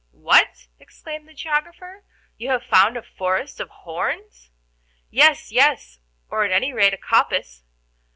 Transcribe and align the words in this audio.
"What!" 0.17 0.65
exclaimed 0.79 1.27
the 1.27 1.35
geographer; 1.35 2.03
"you 2.35 2.49
have 2.49 2.63
found 2.63 2.97
a 2.97 3.03
forest 3.03 3.59
of 3.59 3.69
horns?" 3.69 4.49
"Yes, 5.11 5.51
yes, 5.51 5.99
or 6.27 6.43
at 6.43 6.51
any 6.51 6.73
rate 6.73 6.95
a 6.95 6.97
coppice." 6.97 7.61